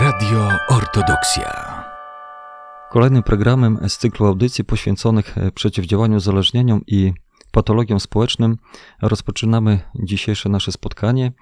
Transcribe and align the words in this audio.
Radio 0.00 0.48
Ortodoksja. 0.68 1.84
Kolejnym 2.90 3.22
programem 3.22 3.78
z 3.88 3.98
cyklu 3.98 4.26
audycji 4.26 4.64
poświęconych 4.64 5.38
e, 5.38 5.52
przeciwdziałaniu 5.52 6.16
uzależnieniom 6.16 6.80
i 6.86 7.12
patologiom 7.52 8.00
społecznym 8.00 8.56
rozpoczynamy 9.02 9.80
dzisiejsze 9.94 10.48
nasze 10.48 10.72
spotkanie. 10.72 11.32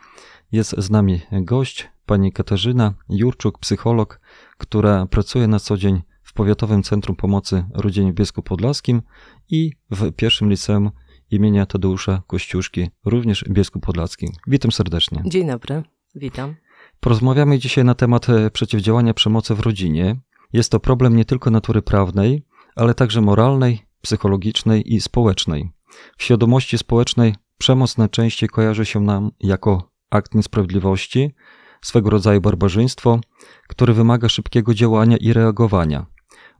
Jest 0.52 0.74
z 0.78 0.90
nami 0.90 1.20
gość, 1.32 1.88
pani 2.06 2.32
Katarzyna 2.32 2.94
Jurczuk, 3.08 3.58
psycholog, 3.58 4.20
która 4.58 5.06
pracuje 5.06 5.46
na 5.46 5.58
co 5.58 5.76
dzień 5.76 6.02
w 6.22 6.32
Powiatowym 6.32 6.82
Centrum 6.82 7.16
Pomocy 7.16 7.64
Rodzinie 7.74 8.12
w 8.12 8.14
Biesku 8.14 8.42
Podlaskim 8.42 9.02
i 9.50 9.72
w 9.90 10.12
pierwszym 10.12 10.50
liceum 10.50 10.90
imienia 11.30 11.66
Tadeusza 11.66 12.22
Kościuszki, 12.26 12.90
również 13.04 13.44
w 13.44 13.52
Biesku 13.52 13.80
Podlaskim. 13.80 14.32
Witam 14.46 14.72
serdecznie. 14.72 15.22
Dzień 15.26 15.46
dobry, 15.46 15.82
witam. 16.14 16.54
Porozmawiamy 17.00 17.58
dzisiaj 17.58 17.84
na 17.84 17.94
temat 17.94 18.28
e, 18.28 18.50
przeciwdziałania 18.50 19.14
przemocy 19.14 19.54
w 19.54 19.60
rodzinie. 19.60 20.16
Jest 20.52 20.70
to 20.70 20.80
problem 20.80 21.16
nie 21.16 21.24
tylko 21.24 21.50
natury 21.50 21.82
prawnej, 21.82 22.42
ale 22.76 22.94
także 22.94 23.20
moralnej, 23.20 23.86
psychologicznej 24.02 24.94
i 24.94 25.00
społecznej. 25.00 25.70
W 26.18 26.22
świadomości 26.22 26.78
społecznej 26.78 27.34
przemoc 27.58 27.98
najczęściej 27.98 28.48
kojarzy 28.48 28.86
się 28.86 29.00
nam 29.00 29.30
jako 29.40 29.90
akt 30.10 30.34
niesprawiedliwości, 30.34 31.34
swego 31.82 32.10
rodzaju 32.10 32.40
barbarzyństwo, 32.40 33.20
który 33.68 33.94
wymaga 33.94 34.28
szybkiego 34.28 34.74
działania 34.74 35.16
i 35.16 35.32
reagowania. 35.32 36.06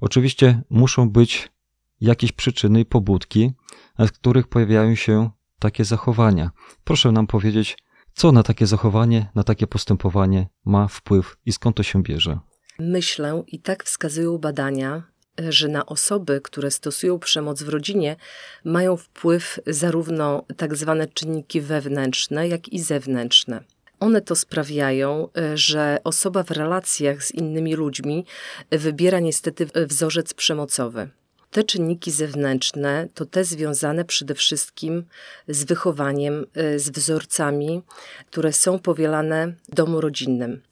Oczywiście 0.00 0.62
muszą 0.70 1.10
być 1.10 1.52
jakieś 2.00 2.32
przyczyny 2.32 2.80
i 2.80 2.84
pobudki, 2.84 3.52
z 3.98 4.12
których 4.12 4.48
pojawiają 4.48 4.94
się 4.94 5.30
takie 5.58 5.84
zachowania. 5.84 6.50
Proszę 6.84 7.12
nam 7.12 7.26
powiedzieć, 7.26 7.78
co 8.16 8.32
na 8.32 8.42
takie 8.42 8.66
zachowanie, 8.66 9.26
na 9.34 9.44
takie 9.44 9.66
postępowanie 9.66 10.46
ma 10.64 10.88
wpływ 10.88 11.36
i 11.46 11.52
skąd 11.52 11.76
to 11.76 11.82
się 11.82 12.02
bierze? 12.02 12.38
Myślę, 12.78 13.42
i 13.46 13.58
tak 13.58 13.84
wskazują 13.84 14.38
badania, 14.38 15.02
że 15.48 15.68
na 15.68 15.86
osoby, 15.86 16.40
które 16.40 16.70
stosują 16.70 17.18
przemoc 17.18 17.62
w 17.62 17.68
rodzinie, 17.68 18.16
mają 18.64 18.96
wpływ 18.96 19.60
zarówno 19.66 20.44
tak 20.56 20.76
zwane 20.76 21.06
czynniki 21.06 21.60
wewnętrzne, 21.60 22.48
jak 22.48 22.68
i 22.68 22.80
zewnętrzne. 22.80 23.64
One 24.00 24.20
to 24.20 24.36
sprawiają, 24.36 25.28
że 25.54 25.98
osoba 26.04 26.42
w 26.42 26.50
relacjach 26.50 27.24
z 27.24 27.30
innymi 27.30 27.74
ludźmi 27.74 28.24
wybiera 28.70 29.20
niestety 29.20 29.66
wzorzec 29.86 30.34
przemocowy. 30.34 31.08
Te 31.50 31.64
czynniki 31.64 32.10
zewnętrzne 32.10 33.08
to 33.14 33.26
te 33.26 33.44
związane 33.44 34.04
przede 34.04 34.34
wszystkim 34.34 35.04
z 35.48 35.64
wychowaniem, 35.64 36.46
y, 36.56 36.78
z 36.78 36.90
wzorcami, 36.90 37.82
które 38.30 38.52
są 38.52 38.78
powielane 38.78 39.52
w 39.68 39.74
domu 39.74 40.00
rodzinnym. 40.00 40.62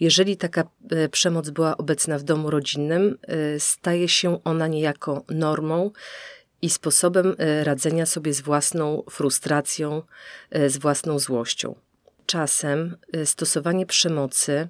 Jeżeli 0.00 0.36
taka 0.36 0.64
y, 0.92 1.08
przemoc 1.08 1.50
była 1.50 1.76
obecna 1.76 2.18
w 2.18 2.22
domu 2.22 2.50
rodzinnym, 2.50 3.18
y, 3.56 3.60
staje 3.60 4.08
się 4.08 4.44
ona 4.44 4.66
niejako 4.66 5.24
normą 5.28 5.90
i 6.62 6.70
sposobem 6.70 7.36
radzenia 7.62 8.06
sobie 8.06 8.32
z 8.34 8.40
własną 8.40 9.02
frustracją, 9.10 10.02
z 10.66 10.78
własną 10.78 11.18
złością. 11.18 11.74
Czasem 12.26 12.96
stosowanie 13.24 13.86
przemocy 13.86 14.68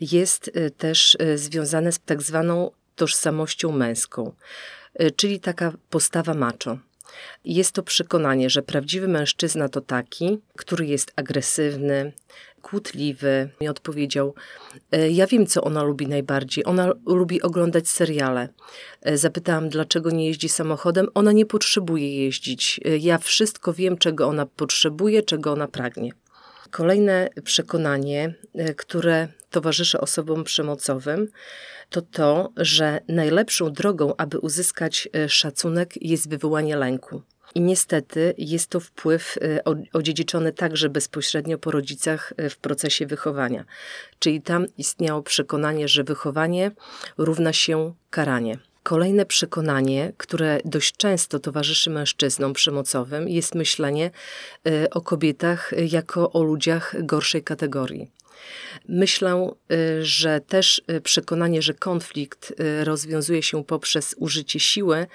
jest 0.00 0.50
też 0.78 1.16
związane 1.34 1.92
z 1.92 1.98
tak 1.98 2.22
zwaną 2.22 2.70
tożsamością 2.96 3.72
męską. 3.72 4.34
Y, 5.02 5.10
czyli 5.10 5.40
taka 5.40 5.72
postawa 5.90 6.34
macho. 6.34 6.78
Jest 7.44 7.72
to 7.72 7.82
przekonanie, 7.82 8.50
że 8.50 8.62
prawdziwy 8.62 9.08
mężczyzna 9.08 9.68
to 9.68 9.80
taki, 9.80 10.38
który 10.56 10.86
jest 10.86 11.12
agresywny, 11.16 12.12
kłótliwy. 12.62 13.48
Mi 13.60 13.68
odpowiedział: 13.68 14.34
y, 14.94 15.10
Ja 15.10 15.26
wiem, 15.26 15.46
co 15.46 15.62
ona 15.64 15.82
lubi 15.82 16.06
najbardziej. 16.06 16.64
Ona 16.64 16.92
lubi 17.06 17.42
oglądać 17.42 17.88
seriale. 17.88 18.48
Y, 19.08 19.18
zapytałam, 19.18 19.68
dlaczego 19.68 20.10
nie 20.10 20.26
jeździ 20.26 20.48
samochodem. 20.48 21.08
Ona 21.14 21.32
nie 21.32 21.46
potrzebuje 21.46 22.24
jeździć. 22.24 22.80
Ja 23.00 23.18
wszystko 23.18 23.72
wiem, 23.72 23.98
czego 23.98 24.26
ona 24.26 24.46
potrzebuje, 24.46 25.22
czego 25.22 25.52
ona 25.52 25.68
pragnie. 25.68 26.10
Kolejne 26.70 27.28
przekonanie, 27.44 28.34
które 28.76 29.28
towarzyszy 29.54 30.00
osobom 30.00 30.44
przemocowym, 30.44 31.28
to 31.90 32.02
to, 32.02 32.52
że 32.56 33.00
najlepszą 33.08 33.72
drogą, 33.72 34.14
aby 34.16 34.38
uzyskać 34.38 35.08
e, 35.12 35.28
szacunek, 35.28 36.02
jest 36.02 36.28
wywołanie 36.28 36.76
lęku. 36.76 37.22
I 37.54 37.60
niestety 37.60 38.34
jest 38.38 38.70
to 38.70 38.80
wpływ 38.80 39.38
e, 39.42 39.64
odziedziczony 39.92 40.52
także 40.52 40.88
bezpośrednio 40.88 41.58
po 41.58 41.70
rodzicach 41.70 42.32
e, 42.36 42.50
w 42.50 42.56
procesie 42.56 43.06
wychowania. 43.06 43.64
Czyli 44.18 44.42
tam 44.42 44.66
istniało 44.78 45.22
przekonanie, 45.22 45.88
że 45.88 46.04
wychowanie 46.04 46.70
równa 47.18 47.52
się 47.52 47.94
karanie. 48.10 48.58
Kolejne 48.82 49.26
przekonanie, 49.26 50.12
które 50.16 50.60
dość 50.64 50.96
często 50.96 51.38
towarzyszy 51.38 51.90
mężczyznom 51.90 52.52
przemocowym, 52.52 53.28
jest 53.28 53.54
myślenie 53.54 54.10
o 54.90 55.00
kobietach 55.00 55.72
jako 55.86 56.32
o 56.32 56.42
ludziach 56.42 56.94
gorszej 57.04 57.42
kategorii. 57.42 58.10
Myślę, 58.88 59.50
y, 59.72 60.04
że 60.04 60.40
też 60.40 60.82
y, 60.90 61.00
przekonanie, 61.00 61.62
że 61.62 61.74
konflikt 61.74 62.50
y, 62.60 62.84
rozwiązuje 62.84 63.42
się 63.42 63.64
poprzez 63.64 64.14
użycie 64.18 64.60
siły, 64.60 65.06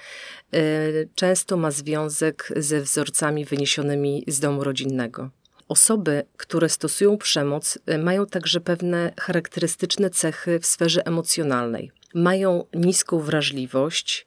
często 1.14 1.56
ma 1.56 1.70
związek 1.70 2.52
ze 2.56 2.80
wzorcami 2.80 3.44
wyniesionymi 3.44 4.24
z 4.26 4.40
domu 4.40 4.64
rodzinnego. 4.64 5.30
Osoby, 5.68 6.22
które 6.36 6.68
stosują 6.68 7.18
przemoc, 7.18 7.78
mają 7.98 8.26
także 8.26 8.60
pewne 8.60 9.12
charakterystyczne 9.20 10.10
cechy 10.10 10.60
w 10.60 10.66
sferze 10.66 11.06
emocjonalnej. 11.06 11.90
Mają 12.14 12.64
niską 12.74 13.18
wrażliwość, 13.20 14.26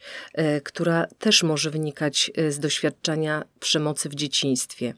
która 0.63 1.07
też 1.19 1.43
może 1.43 1.69
wynikać 1.69 2.31
z 2.49 2.59
doświadczenia 2.59 3.45
przemocy 3.59 4.09
w 4.09 4.15
dzieciństwie. 4.15 4.93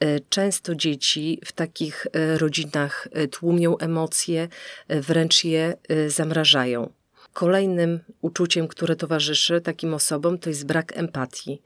E, 0.00 0.20
często 0.20 0.74
dzieci 0.74 1.40
w 1.44 1.52
takich 1.52 2.06
e, 2.12 2.38
rodzinach 2.38 3.08
e, 3.12 3.28
tłumią 3.28 3.78
emocje, 3.78 4.48
wręcz 4.88 5.44
je 5.44 5.76
zamrażają. 6.08 6.92
Kolejnym 7.32 8.00
uczuciem, 8.20 8.68
które 8.68 8.96
towarzyszy 8.96 9.60
takim 9.60 9.94
osobom, 9.94 10.38
to 10.38 10.48
jest 10.48 10.66
brak 10.66 10.96
empatii, 10.96 11.62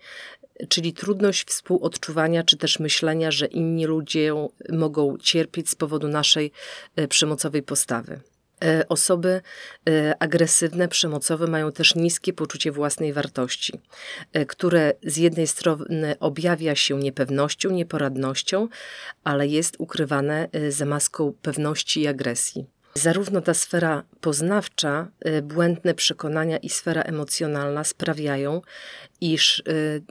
czyli 0.69 0.93
trudność 0.93 1.45
współodczuwania 1.45 2.43
czy 2.43 2.57
też 2.57 2.79
myślenia, 2.79 3.31
że 3.31 3.47
inni 3.47 3.87
ludzie 3.87 4.33
mogą 4.73 5.19
cierpieć 5.19 5.71
z 5.71 5.75
powodu 5.75 6.09
naszej 6.09 6.53
przemocowej 7.09 7.63
postawy. 7.63 8.21
E, 8.65 8.89
osoby 8.89 9.41
e, 9.89 10.15
agresywne, 10.23 10.89
przemocowe 10.89 11.47
mają 11.47 11.73
też 11.73 11.95
niskie 11.95 12.33
poczucie 12.33 12.73
własnej 12.73 13.13
wartości, 13.13 13.81
e, 14.33 14.47
które 14.47 14.93
z 15.03 15.17
jednej 15.17 15.47
strony 15.47 16.17
objawia 16.21 16.75
się 16.75 16.99
niepewnością, 16.99 17.71
nieporadnością, 17.71 18.69
ale 19.25 19.47
jest 19.47 19.77
ukrywane 19.79 20.49
za 20.69 20.85
maską 20.85 21.33
pewności 21.43 22.01
i 22.01 22.07
agresji. 22.07 22.67
Zarówno 22.95 23.41
ta 23.41 23.55
sfera 23.55 24.05
poznawcza, 24.21 25.09
błędne 25.43 25.95
przekonania 25.95 26.57
i 26.57 26.69
sfera 26.69 27.03
emocjonalna 27.03 27.85
sprawiają, 27.85 28.63
iż 29.21 29.63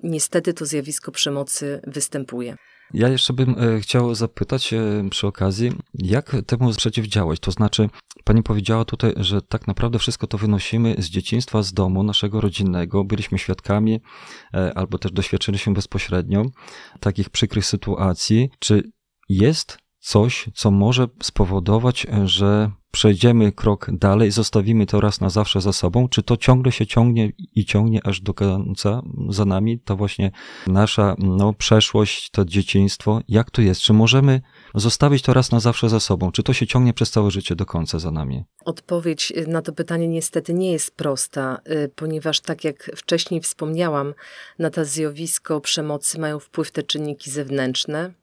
niestety 0.04 0.54
to 0.54 0.66
zjawisko 0.66 1.12
przemocy 1.12 1.82
występuje. 1.88 2.56
Ja 2.94 3.10
jeszcze 3.10 3.34
bym 3.34 3.56
e, 3.60 3.80
chciał 3.80 4.16
zapytać 4.16 4.74
e, 4.74 4.80
przy 5.10 5.28
okazji, 5.28 5.72
jak 5.94 6.36
temu 6.46 6.74
przeciwdziałać? 6.74 7.40
To 7.40 7.52
znaczy, 7.52 7.90
pani 8.24 8.44
powiedziała 8.44 8.86
tutaj, 8.86 9.14
że 9.18 9.42
tak 9.42 9.68
naprawdę 9.68 10.00
wszystko 10.00 10.28
to 10.28 10.38
wynosimy 10.38 10.96
z 10.98 11.06
dzieciństwa, 11.10 11.64
z 11.64 11.74
domu 11.74 12.04
naszego 12.04 12.42
rodzinnego. 12.42 13.04
Byliśmy 13.04 13.38
świadkami 13.38 14.00
e, 14.54 14.78
albo 14.78 14.98
też 14.98 15.12
doświadczyliśmy 15.12 15.74
bezpośrednio 15.74 16.46
takich 17.00 17.30
przykrych 17.30 17.66
sytuacji. 17.66 18.50
Czy 18.60 18.92
jest 19.30 19.78
coś, 20.00 20.50
co 20.56 20.72
może 20.72 21.08
spowodować, 21.24 22.08
że 22.26 22.72
przejdziemy 22.98 23.52
krok 23.52 23.88
dalej, 23.92 24.32
zostawimy 24.32 24.86
to 24.86 25.02
raz 25.02 25.22
na 25.22 25.30
zawsze 25.30 25.62
za 25.62 25.74
sobą, 25.74 26.10
czy 26.10 26.24
to 26.24 26.38
ciągle 26.38 26.72
się 26.72 26.88
ciągnie 26.88 27.32
i 27.56 27.66
ciągnie 27.66 28.08
aż 28.08 28.22
do 28.22 28.34
końca 28.34 29.02
za 29.30 29.46
nami, 29.46 29.80
to 29.80 29.96
właśnie 29.96 30.32
nasza 30.68 31.16
no, 31.20 31.54
przeszłość, 31.54 32.30
to 32.30 32.46
dzieciństwo, 32.46 33.22
jak 33.28 33.52
to 33.52 33.62
jest? 33.62 33.82
Czy 33.82 33.94
możemy 33.94 34.42
zostawić 34.76 35.22
to 35.24 35.34
raz 35.34 35.52
na 35.52 35.60
zawsze 35.60 35.90
za 35.90 36.00
sobą? 36.00 36.32
Czy 36.32 36.44
to 36.44 36.54
się 36.54 36.68
ciągnie 36.68 36.94
przez 36.94 37.12
całe 37.12 37.32
życie 37.32 37.56
do 37.56 37.66
końca 37.66 38.00
za 38.00 38.12
nami? 38.12 38.44
Odpowiedź 38.66 39.34
na 39.48 39.62
to 39.62 39.74
pytanie 39.74 40.08
niestety 40.08 40.54
nie 40.54 40.72
jest 40.72 40.96
prosta, 40.96 41.60
y, 41.70 41.92
ponieważ 41.96 42.40
tak 42.40 42.64
jak 42.64 42.92
wcześniej 42.96 43.42
wspomniałam, 43.42 44.14
na 44.60 44.70
to 44.70 44.86
zjawisko 44.86 45.62
przemocy 45.62 46.20
mają 46.20 46.40
wpływ 46.40 46.72
te 46.72 46.84
czynniki 46.84 47.32
zewnętrzne, 47.32 48.14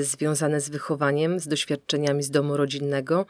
związane 0.00 0.60
z 0.60 0.68
wychowaniem, 0.68 1.40
z 1.40 1.48
doświadczeniami 1.48 2.22
z 2.22 2.30
domu 2.30 2.56
rodzinnego, 2.56 3.26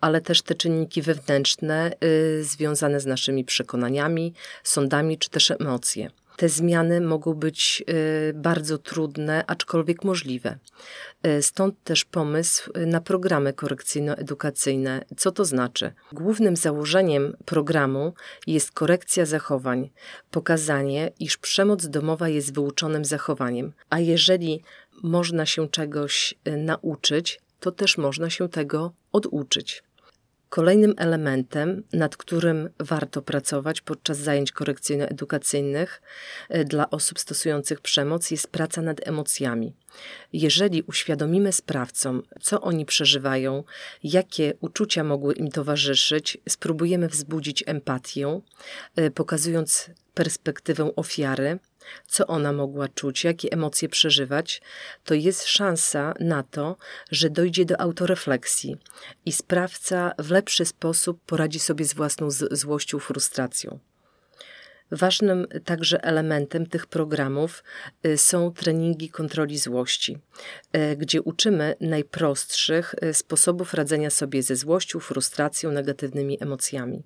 ale 0.00 0.20
też 0.20 0.42
te 0.42 0.54
czynniki 0.54 1.02
wewnętrzne 1.02 1.92
y, 2.04 2.44
związane 2.44 3.00
z 3.00 3.06
naszymi 3.06 3.44
przekonaniami, 3.44 4.34
sądami 4.62 5.18
czy 5.18 5.30
też 5.30 5.50
emocje. 5.50 6.10
te 6.36 6.48
zmiany 6.48 7.00
mogą 7.00 7.34
być 7.34 7.82
y, 7.88 8.32
bardzo 8.34 8.78
trudne, 8.78 9.44
aczkolwiek 9.46 10.04
możliwe. 10.04 10.58
Stąd 11.40 11.84
też 11.84 12.04
pomysł 12.04 12.70
na 12.86 13.00
programy 13.00 13.52
korekcyjno-edukacyjne. 13.52 15.00
Co 15.16 15.32
to 15.32 15.44
znaczy? 15.44 15.92
Głównym 16.12 16.56
założeniem 16.56 17.36
programu 17.44 18.14
jest 18.46 18.72
korekcja 18.72 19.26
zachowań, 19.26 19.90
pokazanie, 20.30 21.12
iż 21.20 21.36
przemoc 21.36 21.86
domowa 21.86 22.28
jest 22.28 22.54
wyuczonym 22.54 23.04
zachowaniem, 23.04 23.72
a 23.90 23.98
jeżeli 23.98 24.62
można 25.02 25.46
się 25.46 25.68
czegoś 25.68 26.34
nauczyć, 26.56 27.40
to 27.60 27.72
też 27.72 27.98
można 27.98 28.30
się 28.30 28.48
tego 28.48 28.92
oduczyć. 29.12 29.82
Kolejnym 30.52 30.94
elementem, 30.96 31.82
nad 31.92 32.16
którym 32.16 32.68
warto 32.80 33.22
pracować 33.22 33.80
podczas 33.80 34.18
zajęć 34.18 34.52
korekcyjno-edukacyjnych 34.52 36.02
e, 36.48 36.64
dla 36.64 36.90
osób 36.90 37.18
stosujących 37.18 37.80
przemoc, 37.80 38.30
jest 38.30 38.48
praca 38.48 38.82
nad 38.82 39.08
emocjami. 39.08 39.74
Jeżeli 40.32 40.82
uświadomimy 40.82 41.52
sprawcom, 41.52 42.22
co 42.40 42.60
oni 42.60 42.86
przeżywają, 42.86 43.64
jakie 44.02 44.54
uczucia 44.60 45.04
mogły 45.04 45.34
im 45.34 45.50
towarzyszyć, 45.50 46.38
spróbujemy 46.48 47.08
wzbudzić 47.08 47.64
empatię, 47.66 48.40
e, 48.96 49.10
pokazując 49.10 49.90
perspektywę 50.14 50.96
ofiary, 50.96 51.58
co 52.06 52.26
ona 52.26 52.52
mogła 52.52 52.88
czuć, 52.88 53.24
jakie 53.24 53.52
emocje 53.52 53.88
przeżywać, 53.88 54.62
to 55.04 55.14
jest 55.14 55.46
szansa 55.46 56.14
na 56.20 56.42
to, 56.42 56.76
że 57.10 57.30
dojdzie 57.30 57.64
do 57.64 57.80
autorefleksji 57.80 58.76
i 59.26 59.32
sprawca 59.32 60.12
w 60.18 60.30
lepszy 60.30 60.64
sposób 60.64 61.20
poradzi 61.26 61.58
sobie 61.58 61.84
z 61.84 61.94
własną 61.94 62.30
złością, 62.30 62.98
frustracją. 62.98 63.78
Ważnym 64.92 65.46
także 65.64 66.04
elementem 66.04 66.66
tych 66.66 66.86
programów 66.86 67.64
y, 68.06 68.18
są 68.18 68.52
treningi 68.52 69.08
kontroli 69.08 69.58
złości, 69.58 70.18
y, 70.76 70.96
gdzie 70.96 71.22
uczymy 71.22 71.74
najprostszych 71.80 72.94
y, 73.04 73.14
sposobów 73.14 73.74
radzenia 73.74 74.10
sobie 74.10 74.42
ze 74.42 74.56
złością, 74.56 75.00
frustracją, 75.00 75.72
negatywnymi 75.72 76.42
emocjami. 76.42 77.02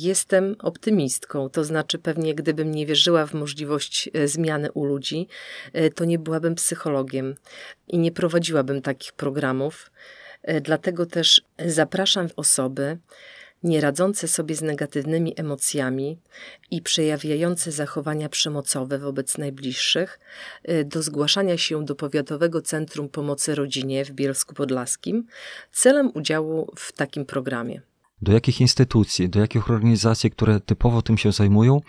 Jestem 0.00 0.56
optymistką, 0.58 1.50
to 1.50 1.64
znaczy 1.64 1.98
pewnie 1.98 2.34
gdybym 2.34 2.70
nie 2.70 2.86
wierzyła 2.86 3.26
w 3.26 3.34
możliwość 3.34 4.10
e, 4.14 4.28
zmiany 4.28 4.72
u 4.72 4.84
ludzi, 4.84 5.28
e, 5.72 5.90
to 5.90 6.04
nie 6.04 6.18
byłabym 6.18 6.54
psychologiem 6.54 7.34
i 7.88 7.98
nie 7.98 8.12
prowadziłabym 8.12 8.82
takich 8.82 9.12
programów. 9.12 9.90
E, 10.42 10.60
dlatego 10.60 11.06
też 11.06 11.42
zapraszam 11.66 12.28
osoby 12.36 12.98
nieradzące 13.62 14.28
sobie 14.28 14.54
z 14.54 14.62
negatywnymi 14.62 15.40
emocjami 15.40 16.18
i 16.70 16.82
przejawiające 16.82 17.72
zachowania 17.72 18.28
przemocowe 18.28 18.98
wobec 18.98 19.38
najbliższych 19.38 20.18
do 20.84 21.02
zgłaszania 21.02 21.58
się 21.58 21.84
do 21.84 21.94
Powiatowego 21.94 22.62
Centrum 22.62 23.08
Pomocy 23.08 23.54
Rodzinie 23.54 24.04
w 24.04 24.10
Bielsku 24.10 24.54
Podlaskim 24.54 25.26
celem 25.72 26.10
udziału 26.14 26.72
w 26.76 26.92
takim 26.92 27.26
programie 27.26 27.80
do 28.22 28.32
jakich 28.32 28.60
instytucji, 28.60 29.28
do 29.28 29.40
jakich 29.40 29.70
organizacji, 29.70 30.30
które 30.30 30.60
typowo 30.60 31.02
tym 31.02 31.18
się 31.18 31.32
zajmują, 31.32 31.80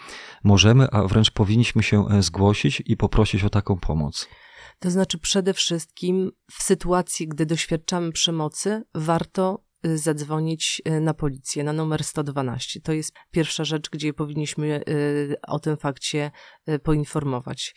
możemy, 0.43 0.87
a 0.91 1.03
wręcz 1.07 1.31
powinniśmy 1.31 1.83
się 1.83 2.07
e, 2.07 2.23
zgłosić 2.23 2.83
i 2.85 2.97
poprosić 2.97 3.43
o 3.43 3.49
taką 3.49 3.77
pomoc? 3.77 4.27
To 4.79 4.91
znaczy, 4.91 5.17
przede 5.17 5.53
wszystkim 5.53 6.31
w 6.51 6.63
sytuacji, 6.63 7.27
gdy 7.27 7.45
doświadczamy 7.45 8.11
przemocy, 8.11 8.83
warto 8.95 9.63
y, 9.85 9.97
zadzwonić 9.97 10.81
y, 10.87 10.99
na 11.01 11.13
policję, 11.13 11.63
na 11.63 11.73
numer 11.73 12.03
112. 12.03 12.81
To 12.81 12.93
jest 12.93 13.13
pierwsza 13.31 13.63
rzecz, 13.63 13.89
gdzie 13.89 14.13
powinniśmy 14.13 14.81
y, 14.89 15.35
o 15.47 15.59
tym 15.59 15.77
fakcie 15.77 16.31
poinformować. 16.83 17.75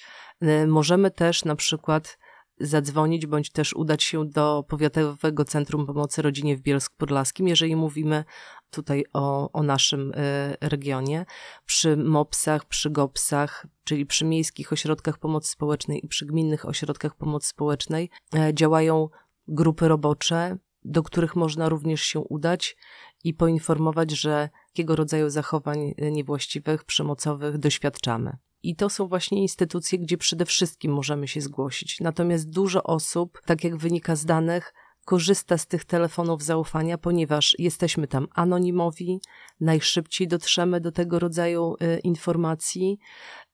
Możemy 0.67 1.11
też 1.11 1.45
na 1.45 1.57
przykład 1.57 2.19
zadzwonić 2.63 3.27
bądź 3.27 3.51
też 3.51 3.75
udać 3.75 4.03
się 4.03 4.25
do 4.29 4.65
Powiatowego 4.69 5.45
Centrum 5.45 5.87
Pomocy 5.87 6.23
Rodzinie 6.23 6.57
w 6.57 6.61
Bielsku 6.61 6.95
Podlaskim, 6.99 7.49
jeżeli 7.49 7.77
mówimy 7.77 8.25
tutaj 8.71 9.05
o, 9.13 9.53
o 9.53 9.63
naszym 9.63 10.13
y, 10.13 10.15
regionie. 10.61 11.25
Przy 11.67 11.97
MOPSach, 11.97 12.65
przy 12.65 12.91
GOPSach, 12.91 13.67
czyli 13.85 14.07
przy 14.07 14.25
miejskich 14.25 14.73
ośrodkach 14.73 15.19
pomocy 15.19 15.51
społecznej 15.51 16.05
i 16.05 16.09
przy 16.09 16.27
gminnych 16.27 16.69
ośrodkach 16.69 17.17
pomocy 17.17 17.49
społecznej 17.49 18.11
y, 18.35 18.55
działają 18.55 19.09
grupy 19.49 19.89
robocze, 19.89 20.59
do 20.85 21.03
których 21.03 21.37
można 21.37 21.69
również 21.69 22.03
się 22.03 22.21
udać 22.21 22.77
i 23.25 23.35
poinformować, 23.35 24.11
że 24.11 24.49
jakiego 24.69 24.97
rodzaju 24.97 25.31
zachowań 25.31 25.95
niewłaściwych, 25.99 26.85
przemocowych 26.85 27.59
doświadczamy. 27.59 28.37
I 28.63 28.77
to 28.77 28.91
są 28.91 29.07
właśnie 29.07 29.43
instytucje, 29.43 29.99
gdzie 29.99 30.19
przede 30.19 30.47
wszystkim 30.47 30.93
możemy 30.93 31.29
się 31.29 31.41
zgłosić. 31.41 32.01
Natomiast 32.01 32.51
dużo 32.51 32.83
osób, 32.83 33.41
tak 33.47 33.65
jak 33.65 33.77
wynika 33.77 34.17
z 34.17 34.25
danych, 34.25 34.73
korzysta 35.05 35.59
z 35.59 35.67
tych 35.67 35.85
telefonów 35.85 36.43
zaufania, 36.43 36.99
ponieważ 36.99 37.57
jesteśmy 37.59 38.07
tam 38.07 38.27
anonimowi, 38.35 39.21
najszybciej 39.61 40.29
dotrzemy 40.29 40.81
do 40.81 40.93
tego 40.93 41.19
rodzaju 41.19 41.75
y, 41.83 41.99
informacji 41.99 42.99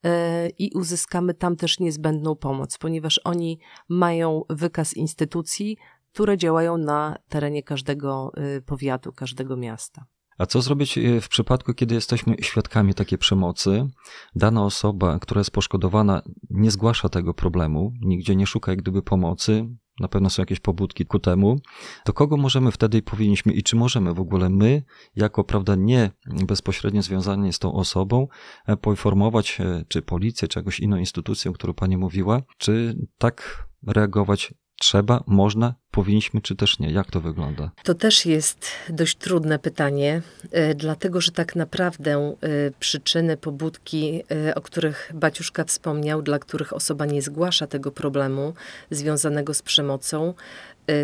y, 0.05 0.09
i 0.57 0.71
uzyskamy 0.75 1.33
tam 1.33 1.55
też 1.55 1.79
niezbędną 1.79 2.35
pomoc, 2.35 2.77
ponieważ 2.77 3.21
oni 3.23 3.59
mają 3.89 4.41
wykaz 4.49 4.93
instytucji, 4.93 5.77
które 6.13 6.37
działają 6.37 6.77
na 6.77 7.17
terenie 7.29 7.63
każdego 7.63 8.31
y, 8.57 8.61
powiatu, 8.61 9.13
każdego 9.13 9.57
miasta. 9.57 10.05
A 10.39 10.45
co 10.45 10.61
zrobić 10.61 10.97
e, 10.97 11.21
w 11.21 11.29
przypadku, 11.29 11.73
kiedy 11.73 11.95
jesteśmy 11.95 12.35
świadkami 12.41 12.93
takiej 12.93 13.17
przemocy? 13.17 13.87
Dana 14.35 14.65
osoba, 14.65 15.19
która 15.19 15.39
jest 15.39 15.51
poszkodowana, 15.51 16.21
nie 16.49 16.71
zgłasza 16.71 17.09
tego 17.09 17.33
problemu, 17.33 17.93
nigdzie 18.01 18.35
nie 18.35 18.47
szuka 18.47 18.71
jak 18.71 18.81
gdyby 18.81 19.01
pomocy, 19.01 19.69
na 19.99 20.07
pewno 20.07 20.29
są 20.29 20.41
jakieś 20.41 20.59
pobudki 20.59 21.05
ku 21.05 21.19
temu, 21.19 21.59
to 22.05 22.13
kogo 22.13 22.37
możemy 22.37 22.71
wtedy 22.71 22.97
i 22.97 23.01
powinniśmy 23.01 23.53
i 23.53 23.63
czy 23.63 23.75
możemy 23.75 24.13
w 24.13 24.19
ogóle 24.19 24.49
my, 24.49 24.83
jako 25.15 25.43
prawda 25.43 25.75
nie 25.75 26.11
bezpośrednio 26.47 27.01
związani 27.01 27.53
z 27.53 27.59
tą 27.59 27.73
osobą, 27.73 28.27
e, 28.67 28.77
poinformować 28.77 29.61
e, 29.61 29.85
czy 29.87 30.01
policję, 30.01 30.47
czy 30.47 30.59
jakąś 30.59 30.79
inną 30.79 30.97
instytucję, 30.97 31.51
o 31.51 31.53
którą 31.53 31.73
pani 31.73 31.97
mówiła, 31.97 32.41
czy 32.57 32.95
tak 33.17 33.67
reagować 33.87 34.53
trzeba, 34.79 35.23
można, 35.27 35.73
powinniśmy, 35.91 36.41
czy 36.41 36.55
też 36.55 36.79
nie? 36.79 36.91
Jak 36.91 37.11
to 37.11 37.21
wygląda? 37.21 37.71
To 37.83 37.93
też 37.93 38.25
jest 38.25 38.67
dość 38.89 39.17
trudne 39.17 39.59
pytanie, 39.59 40.21
e, 40.51 40.75
dlatego 40.75 41.21
że 41.21 41.31
tak 41.31 41.55
naprawdę 41.55 42.11
e, 42.11 42.35
przyczyny, 42.79 43.37
pobudki, 43.37 44.23
e, 44.47 44.55
o 44.55 44.61
których 44.61 45.11
Baciuszka 45.13 45.63
wspomniał, 45.63 46.21
dla 46.21 46.39
których 46.39 46.73
osoba 46.73 47.05
nie 47.05 47.21
zgłasza 47.21 47.67
tego 47.67 47.91
problemu 47.91 48.53
związanego 48.91 49.53
z 49.53 49.61
przemocą, 49.61 50.33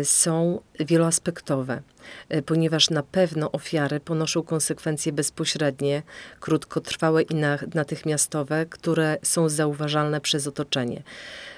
są 0.04 0.60
wieloaspektowe, 0.80 1.82
ponieważ 2.46 2.90
na 2.90 3.02
pewno 3.02 3.52
ofiary 3.52 4.00
ponoszą 4.00 4.42
konsekwencje 4.42 5.12
bezpośrednie, 5.12 6.02
krótkotrwałe 6.40 7.22
i 7.22 7.34
natychmiastowe, 7.74 8.66
które 8.66 9.18
są 9.22 9.48
zauważalne 9.48 10.20
przez 10.20 10.46
otoczenie 10.46 11.02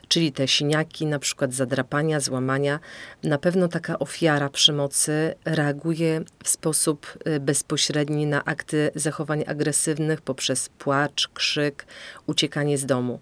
czyli 0.08 0.32
te 0.32 0.48
siniaki, 0.48 1.06
na 1.06 1.18
przykład 1.18 1.54
zadrapania, 1.54 2.20
złamania, 2.20 2.80
na 3.22 3.38
pewno 3.38 3.68
taka 3.68 3.98
ofiara 3.98 4.48
przemocy 4.48 5.34
reaguje 5.44 6.20
w 6.44 6.48
sposób 6.48 7.18
y, 7.26 7.40
bezpośredni 7.40 8.26
na 8.26 8.44
akty 8.44 8.90
zachowań 8.94 9.44
agresywnych 9.46 10.20
poprzez 10.20 10.68
płacz, 10.68 11.28
krzyk, 11.28 11.86
uciekanie 12.26 12.78
z 12.78 12.86
domu. 12.86 13.20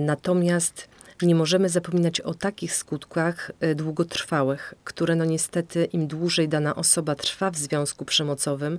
Natomiast 0.00 0.88
nie 1.26 1.34
możemy 1.34 1.68
zapominać 1.68 2.20
o 2.20 2.34
takich 2.34 2.74
skutkach 2.74 3.50
y, 3.64 3.74
długotrwałych, 3.74 4.74
które 4.84 5.16
no 5.16 5.24
niestety 5.24 5.84
im 5.84 6.06
dłużej 6.06 6.48
dana 6.48 6.74
osoba 6.76 7.14
trwa 7.14 7.50
w 7.50 7.56
związku 7.56 8.04
przemocowym, 8.04 8.78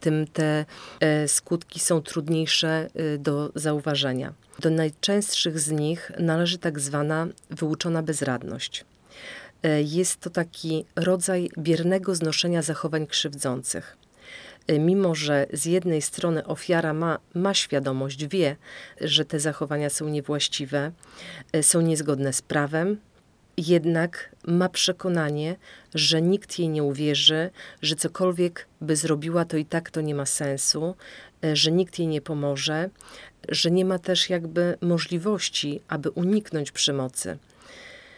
tym 0.00 0.26
te 0.26 0.64
skutki 1.26 1.80
są 1.80 2.02
trudniejsze 2.02 2.88
do 3.18 3.52
zauważenia. 3.54 4.32
Do 4.60 4.70
najczęstszych 4.70 5.60
z 5.60 5.70
nich 5.70 6.12
należy 6.18 6.58
tak 6.58 6.80
zwana 6.80 7.26
wyuczona 7.50 8.02
bezradność. 8.02 8.84
Jest 9.84 10.20
to 10.20 10.30
taki 10.30 10.84
rodzaj 10.96 11.50
biernego 11.58 12.14
znoszenia 12.14 12.62
zachowań 12.62 13.06
krzywdzących. 13.06 14.01
E, 14.66 14.78
mimo, 14.78 15.14
że 15.14 15.46
z 15.52 15.64
jednej 15.64 16.02
strony 16.02 16.46
ofiara 16.46 16.92
ma, 16.92 17.18
ma 17.34 17.54
świadomość, 17.54 18.26
wie, 18.26 18.56
że 19.00 19.24
te 19.24 19.40
zachowania 19.40 19.90
są 19.90 20.08
niewłaściwe, 20.08 20.92
e, 21.52 21.62
są 21.62 21.80
niezgodne 21.80 22.32
z 22.32 22.42
prawem, 22.42 22.96
jednak 23.56 24.36
ma 24.46 24.68
przekonanie, 24.68 25.56
że 25.94 26.22
nikt 26.22 26.58
jej 26.58 26.68
nie 26.68 26.82
uwierzy, 26.82 27.50
że 27.82 27.96
cokolwiek 27.96 28.68
by 28.80 28.96
zrobiła, 28.96 29.44
to 29.44 29.56
i 29.56 29.64
tak 29.64 29.90
to 29.90 30.00
nie 30.00 30.14
ma 30.14 30.26
sensu, 30.26 30.94
że 31.52 31.72
nikt 31.72 31.98
jej 31.98 32.08
nie 32.08 32.20
pomoże, 32.20 32.90
że 33.48 33.70
nie 33.70 33.84
ma 33.84 33.98
też 33.98 34.30
jakby 34.30 34.78
możliwości, 34.80 35.80
aby 35.88 36.10
uniknąć 36.10 36.72
przemocy. 36.72 37.38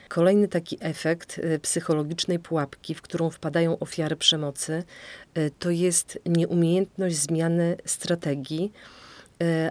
Kolejny 0.08 0.48
taki 0.48 0.78
efekt 0.80 1.38
y, 1.38 1.58
psychologicznej 1.58 2.38
pułapki, 2.38 2.94
w 2.94 3.02
którą 3.02 3.30
wpadają 3.30 3.78
ofiary 3.78 4.16
przemocy, 4.16 4.84
y, 5.38 5.50
to 5.58 5.70
jest 5.70 6.18
nieumiejętność 6.26 7.16
zmiany 7.16 7.76
strategii, 7.84 8.72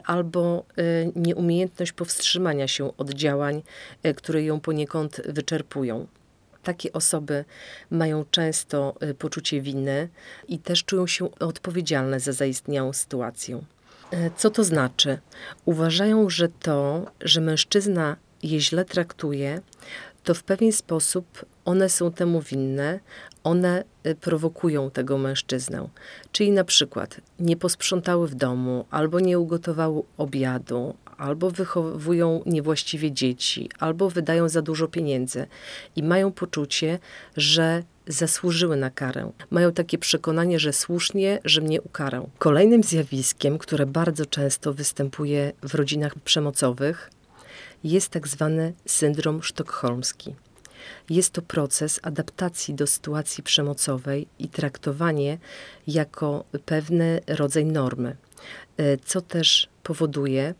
albo 0.06 0.66
nieumiejętność 1.16 1.92
powstrzymania 1.92 2.68
się 2.68 2.98
od 2.98 3.13
działań, 3.13 3.62
które 4.16 4.44
ją 4.44 4.60
poniekąd 4.60 5.22
wyczerpują. 5.25 6.08
Takie 6.63 6.94
osoby 6.94 7.46
mają 7.90 8.25
często 8.32 8.96
poczucie 9.20 9.62
winy 9.62 10.10
i 10.48 10.60
też 10.60 10.84
czują 10.84 11.08
się 11.08 11.36
odpowiedzialne 11.40 12.20
za 12.20 12.32
zaistniałą 12.32 12.94
sytuację. 12.94 13.62
Co 14.38 14.50
to 14.50 14.63
znaczy? 14.63 15.20
Uważają, 15.66 16.30
że 16.30 16.50
to, 16.50 17.06
że 17.22 17.42
mężczyzna 17.42 18.16
je 18.44 18.60
źle 18.60 18.86
traktuje, 18.86 19.62
to 20.24 20.34
w 20.34 20.44
pewien 20.44 20.72
sposób 20.72 21.46
one 21.65 21.89
są 21.89 22.12
temu 22.12 22.42
winne, 22.42 23.00
one 23.44 23.84
y, 24.08 24.15
prowokują 24.15 24.92
tego 24.92 25.18
mężczyznę. 25.18 25.88
Czyli 26.32 26.51
na 26.51 26.63
przykład 26.63 27.22
nie 27.39 27.58
posprzątały 27.58 28.27
w 28.27 28.36
domu, 28.36 28.86
albo 28.92 29.20
nie 29.20 29.39
ugotowały 29.39 30.01
obiadu, 30.18 30.96
albo 31.18 31.51
wychowują 31.51 32.44
niewłaściwie 32.46 33.12
dzieci, 33.12 33.70
albo 33.80 34.10
wydają 34.10 34.50
za 34.50 34.62
dużo 34.62 34.88
pieniędzy 34.88 35.48
i 35.96 36.03
mają 36.03 36.32
poczucie, 36.32 37.00
że 37.38 37.84
zasłużyły 38.08 38.77
na 38.77 38.89
karę. 38.89 39.32
Mają 39.51 39.72
takie 39.72 39.98
przekonanie, 39.98 40.60
że 40.60 40.74
słusznie, 40.74 41.39
że 41.46 41.62
mnie 41.62 41.82
ukarał. 41.82 42.30
Kolejnym 42.38 42.84
zjawiskiem, 42.84 43.58
które 43.58 43.86
bardzo 43.86 44.25
często 44.25 44.74
występuje 44.74 45.51
w 45.63 45.75
rodzinach 45.75 46.15
przemocowych, 46.20 47.10
jest 47.84 48.10
tak 48.10 48.28
zwany 48.28 48.74
syndrom 48.86 49.44
sztokholmski. 49.44 50.36
Jest 51.10 51.34
to 51.34 51.42
proces 51.42 52.00
adaptacji 52.04 52.74
do 52.74 52.88
sytuacji 52.88 53.44
przemocowej 53.44 54.28
i 54.40 54.48
traktowanie 54.48 55.38
jako 55.88 56.44
pewny 56.66 57.22
rodzaj 57.28 57.66
normy, 57.66 58.16
e, 58.78 58.98
co 58.98 59.22
też 59.22 59.70
powoduje, 59.84 60.54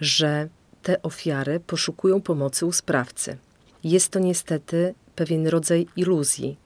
że 0.00 0.48
te 0.82 1.02
ofiary 1.02 1.60
poszukują 1.60 2.20
pomocy 2.20 2.66
u 2.66 2.72
sprawcy. 2.72 3.36
Jest 3.84 4.08
to 4.08 4.18
niestety 4.18 4.94
pewien 5.14 5.46
rodzaj 5.46 5.86
iluzji, 5.96 6.56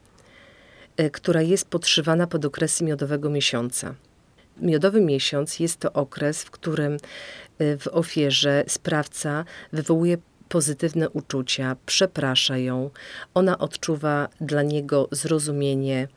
e, 0.97 1.09
która 1.09 1.41
jest 1.41 1.65
podszywana 1.65 2.27
pod 2.27 2.45
okresy 2.45 2.83
miodowego 2.83 3.29
miesiąca. 3.29 3.95
Miodowy 4.61 5.01
miesiąc 5.01 5.59
jest 5.59 5.79
to 5.79 5.93
okres, 5.93 6.43
w 6.43 6.51
którym 6.51 6.97
y, 7.61 7.77
w 7.77 7.87
ofierze 7.87 8.63
sprawca 8.67 9.45
wywołuje 9.73 10.17
pozytywne 10.49 11.09
uczucia, 11.09 11.75
przeprasza 11.85 12.57
ją, 12.57 12.89
ona 13.33 13.57
odczuwa 13.57 14.29
dla 14.41 14.63
niego 14.63 15.07
zrozumienie, 15.11 16.07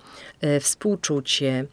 y, 0.45 0.61
współczucie. 0.61 1.66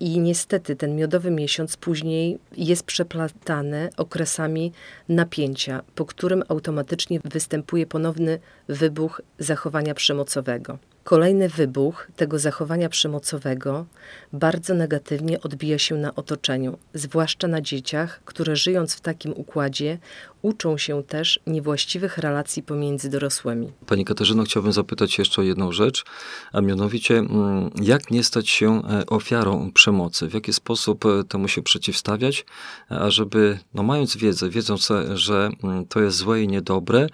I 0.00 0.20
niestety 0.20 0.76
ten 0.76 0.96
miodowy 0.96 1.30
miesiąc 1.30 1.76
później 1.76 2.38
jest 2.56 2.82
przeplatany 2.82 3.90
okresami 3.96 4.72
napięcia, 5.08 5.82
po 5.94 6.04
którym 6.04 6.42
automatycznie 6.48 7.20
występuje 7.24 7.86
ponowny 7.86 8.38
wybuch 8.68 9.22
zachowania 9.38 9.94
przemocowego. 9.94 10.78
Kolejny 11.08 11.48
wybuch 11.48 12.08
tego 12.16 12.38
zachowania 12.38 12.88
przemocowego 12.88 13.86
bardzo 14.32 14.74
negatywnie 14.74 15.40
odbija 15.40 15.78
się 15.78 15.94
na 15.94 16.14
otoczeniu, 16.14 16.78
zwłaszcza 16.94 17.48
na 17.48 17.60
dzieciach, 17.60 18.20
które 18.24 18.56
żyjąc 18.56 18.94
w 18.94 19.00
takim 19.00 19.32
układzie 19.36 19.98
uczą 20.42 20.78
się 20.78 21.02
też 21.02 21.40
niewłaściwych 21.46 22.18
relacji 22.18 22.62
pomiędzy 22.62 23.10
dorosłymi. 23.10 23.72
Pani 23.86 24.04
Katarzyno, 24.04 24.44
chciałbym 24.44 24.72
zapytać 24.72 25.18
jeszcze 25.18 25.40
o 25.40 25.44
jedną 25.44 25.72
rzecz, 25.72 26.04
a 26.52 26.60
mianowicie 26.60 27.18
mm, 27.18 27.70
jak 27.82 28.10
nie 28.10 28.24
stać 28.24 28.48
się 28.48 28.82
e, 28.88 29.06
ofiarą 29.06 29.72
przemocy? 29.72 30.28
W 30.28 30.34
jaki 30.34 30.52
sposób 30.52 31.06
e, 31.06 31.24
temu 31.24 31.48
się 31.48 31.62
przeciwstawiać, 31.62 32.46
ażeby, 32.88 33.58
no 33.74 33.82
mając 33.82 34.16
wiedzę, 34.16 34.50
wiedząc, 34.50 34.88
że 35.14 35.50
mm, 35.64 35.86
to 35.86 36.00
jest 36.00 36.16
złe 36.16 36.42
i 36.42 36.48
niedobre, 36.48 37.06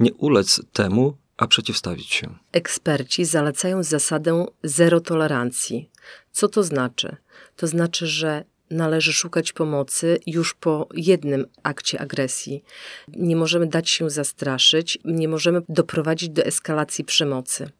nie 0.00 0.14
ulec 0.14 0.60
temu, 0.72 1.16
a 1.36 1.46
przeciwstawić 1.46 2.12
się. 2.12 2.34
Eksperci 2.52 3.24
zalecają 3.24 3.82
zasadę 3.82 4.46
zero 4.62 5.00
tolerancji. 5.00 5.90
Co 6.32 6.48
to 6.48 6.62
znaczy? 6.62 7.16
To 7.56 7.66
znaczy, 7.66 8.06
że 8.06 8.44
należy 8.70 9.12
szukać 9.12 9.52
pomocy 9.52 10.18
już 10.26 10.54
po 10.54 10.88
jednym 10.94 11.46
akcie 11.62 12.00
agresji. 12.00 12.64
Nie 13.08 13.36
możemy 13.36 13.66
dać 13.66 13.90
się 13.90 14.10
zastraszyć, 14.10 14.98
nie 15.04 15.28
możemy 15.28 15.62
doprowadzić 15.68 16.28
do 16.28 16.42
eskalacji 16.42 17.04
przemocy. 17.04 17.70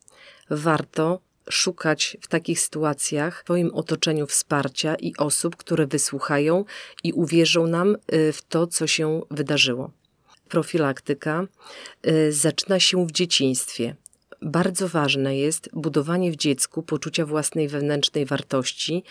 Warto 0.51 1.21
szukać 1.51 2.17
w 2.21 2.29
takich 2.29 2.61
sytuacjach 2.61 3.41
w 3.41 3.45
swoim 3.45 3.75
otoczeniu 3.75 4.27
wsparcia 4.27 4.95
i 4.95 5.17
osób, 5.19 5.57
które 5.57 5.87
wysłuchają 5.87 6.65
i 7.05 7.13
uwierzą 7.13 7.67
nam 7.67 7.97
y, 8.13 8.33
w 8.33 8.43
to, 8.43 8.67
co 8.67 8.87
się 8.87 9.23
wydarzyło 9.31 9.91
profilaktyka 10.49 11.47
y, 12.07 12.33
zaczyna 12.33 12.81
się 12.81 13.07
w 13.07 13.13
dzieciństwie. 13.13 13.97
Bardzo 14.43 14.89
ważne 14.89 15.37
jest 15.37 15.69
budowanie 15.73 16.33
w 16.33 16.37
dziecku 16.37 16.83
poczucia 16.83 17.27
własnej 17.27 17.69
wewnętrznej 17.69 18.27
wartości 18.27 19.03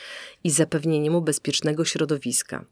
i 0.44 0.50
zapewnienie 0.50 1.12
mu 1.12 1.22
bezpiecznego 1.22 1.86
środowiska. 1.86 2.66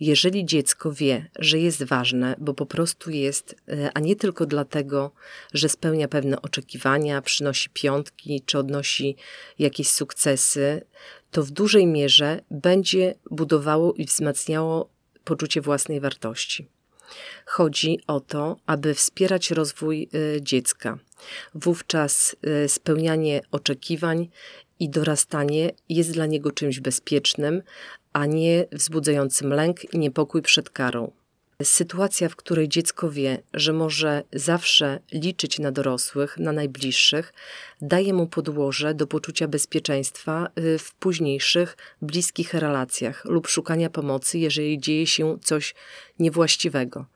Jeżeli 0.00 0.44
dziecko 0.44 0.92
wie, 0.92 1.30
że 1.38 1.58
jest 1.58 1.82
ważne, 1.82 2.36
bo 2.38 2.54
po 2.54 2.66
prostu 2.66 3.10
jest, 3.10 3.56
y, 3.68 3.90
a 3.94 4.00
nie 4.00 4.16
tylko 4.16 4.46
dlatego, 4.46 5.12
że 5.54 5.68
spełnia 5.68 6.08
pewne 6.08 6.42
oczekiwania, 6.42 7.22
przynosi 7.22 7.70
piątki 7.70 8.42
czy 8.46 8.58
odnosi 8.58 9.16
jakieś 9.58 9.88
sukcesy, 9.88 10.82
to 11.30 11.42
w 11.42 11.50
dużej 11.50 11.86
mierze 11.86 12.40
będzie 12.50 13.14
budowało 13.30 13.92
i 13.92 14.04
wzmacniało 14.04 14.88
poczucie 15.24 15.60
własnej 15.60 16.00
wartości. 16.00 16.68
Chodzi 17.46 18.00
o 18.06 18.20
to, 18.20 18.56
aby 18.66 18.94
wspierać 18.94 19.50
rozwój 19.50 20.08
y, 20.14 20.42
dziecka. 20.42 20.98
Wówczas 21.54 22.36
y, 22.64 22.68
spełnianie 22.68 23.40
oczekiwań 23.50 24.28
i 24.80 24.88
dorastanie 24.88 25.70
jest 25.88 26.12
dla 26.12 26.26
niego 26.26 26.52
czymś 26.52 26.80
bezpiecznym, 26.80 27.62
a 28.12 28.26
nie 28.26 28.66
wzbudzającym 28.72 29.52
lęk 29.52 29.94
i 29.94 29.98
niepokój 29.98 30.42
przed 30.42 30.70
karą. 30.70 31.12
Sytuacja, 31.62 32.28
w 32.28 32.36
której 32.36 32.68
dziecko 32.68 33.10
wie, 33.10 33.42
że 33.54 33.72
może 33.72 34.22
zawsze 34.32 35.00
liczyć 35.12 35.58
na 35.58 35.72
dorosłych, 35.72 36.38
na 36.38 36.52
najbliższych, 36.52 37.32
daje 37.80 38.14
mu 38.14 38.26
podłoże 38.26 38.94
do 38.94 39.06
poczucia 39.06 39.48
bezpieczeństwa 39.48 40.48
y, 40.58 40.78
w 40.78 40.94
późniejszych, 40.94 41.76
bliskich 42.02 42.54
relacjach 42.54 43.24
lub 43.24 43.48
szukania 43.48 43.90
pomocy, 43.90 44.38
jeżeli 44.38 44.78
dzieje 44.78 45.06
się 45.06 45.38
coś 45.42 45.74
niewłaściwego. 46.18 47.06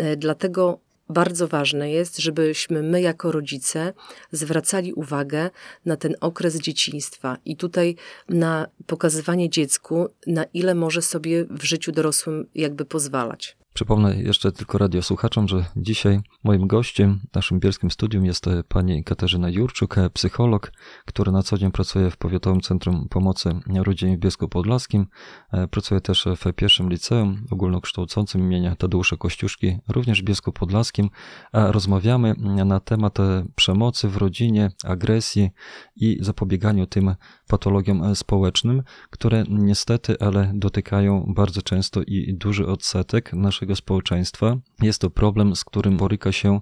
Y, 0.00 0.16
dlatego 0.16 0.78
bardzo 1.08 1.48
ważne 1.48 1.90
jest, 1.90 2.18
żebyśmy 2.18 2.82
my 2.82 3.00
jako 3.00 3.32
rodzice 3.32 3.92
zwracali 4.32 4.92
uwagę 4.92 5.50
na 5.84 5.96
ten 5.96 6.14
okres 6.20 6.56
dzieciństwa 6.56 7.36
i 7.44 7.56
tutaj 7.56 7.96
na 8.28 8.66
pokazywanie 8.86 9.50
dziecku, 9.50 10.08
na 10.26 10.44
ile 10.44 10.74
może 10.74 11.02
sobie 11.02 11.44
w 11.44 11.64
życiu 11.64 11.92
dorosłym 11.92 12.46
jakby 12.54 12.84
pozwalać. 12.84 13.56
Przypomnę 13.74 14.16
jeszcze 14.16 14.52
tylko 14.52 14.78
radiosłuchaczom, 14.78 15.48
że 15.48 15.64
dzisiaj 15.76 16.20
moim 16.44 16.66
gościem 16.66 17.20
w 17.32 17.34
naszym 17.34 17.60
bielskim 17.60 17.90
studium 17.90 18.24
jest 18.24 18.46
e, 18.46 18.64
pani 18.64 19.04
Katarzyna 19.04 19.48
Jurczuk, 19.48 19.98
e, 19.98 20.10
psycholog, 20.10 20.72
która 21.06 21.32
na 21.32 21.42
co 21.42 21.58
dzień 21.58 21.70
pracuje 21.70 22.10
w 22.10 22.16
Powiatowym 22.16 22.60
Centrum 22.60 23.08
Pomocy 23.08 23.60
Rodzinie 23.76 24.16
w 24.16 24.20
Biesku 24.20 24.48
Podlaskim. 24.48 25.06
E, 25.52 25.68
pracuje 25.68 26.00
też 26.00 26.28
w 26.36 26.52
pierwszym 26.52 26.88
liceum 26.88 27.46
ogólnokształcącym 27.50 28.40
imienia 28.40 28.76
Tadeusza 28.76 29.16
Kościuszki, 29.16 29.78
również 29.88 30.22
w 30.22 30.24
Biesku 30.24 30.52
Podlaskim. 30.52 31.10
Rozmawiamy 31.52 32.34
na 32.64 32.80
temat 32.80 33.18
przemocy 33.54 34.08
w 34.08 34.16
rodzinie, 34.16 34.70
agresji 34.84 35.50
i 35.96 36.18
zapobieganiu 36.20 36.86
tym 36.86 37.14
patologiom 37.48 38.16
społecznym, 38.16 38.82
które 39.10 39.44
niestety, 39.48 40.16
ale 40.20 40.52
dotykają 40.54 41.32
bardzo 41.36 41.62
często 41.62 42.02
i 42.02 42.34
duży 42.34 42.66
odsetek 42.66 43.32
naszych 43.32 43.63
naszego 43.64 43.76
społeczeństwa. 43.76 44.56
Jest 44.82 45.00
to 45.00 45.10
problem, 45.10 45.56
z 45.56 45.64
którym 45.64 45.96
boryka 45.96 46.32
się 46.32 46.60